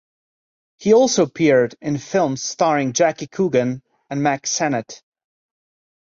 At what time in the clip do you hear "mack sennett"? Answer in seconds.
4.23-5.03